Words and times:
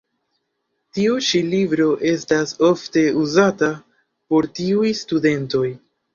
Tiu 0.97 1.17
ĉi 1.27 1.41
libro 1.49 1.87
estas 2.13 2.55
ofte 2.69 3.05
uzata 3.25 3.71
por 4.09 4.51
tiuj 4.59 4.97
studentoj. 5.05 5.65